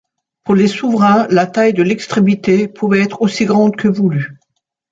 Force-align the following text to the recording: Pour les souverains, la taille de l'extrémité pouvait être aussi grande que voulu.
Pour 0.45 0.55
les 0.55 0.67
souverains, 0.67 1.27
la 1.27 1.45
taille 1.45 1.75
de 1.75 1.83
l'extrémité 1.83 2.67
pouvait 2.67 3.01
être 3.03 3.21
aussi 3.21 3.45
grande 3.45 3.75
que 3.75 3.87
voulu. 3.87 4.39